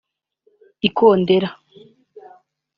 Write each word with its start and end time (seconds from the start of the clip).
ikondera 0.87 1.49